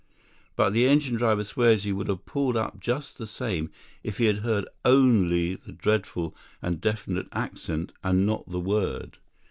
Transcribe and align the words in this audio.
But 0.55 0.71
the 0.73 0.87
engine 0.87 1.15
driver 1.15 1.43
swears 1.43 1.83
he 1.83 1.93
would 1.93 2.07
have 2.07 2.25
pulled 2.25 2.57
up 2.57 2.79
just 2.79 3.19
the 3.19 3.27
same 3.27 3.69
if 4.01 4.17
he 4.17 4.25
had 4.25 4.37
heard 4.37 4.65
only 4.83 5.53
the 5.53 5.71
dreadful 5.73 6.35
and 6.59 6.81
definite 6.81 7.27
accent 7.33 7.91
and 8.03 8.25
not 8.25 8.49
the 8.49 8.59
word. 8.59 9.19